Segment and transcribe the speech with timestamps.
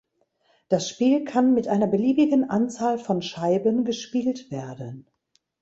[0.67, 5.05] Das Spiel kann mit einer beliebigen Anzahl von Scheiben gespielt werden.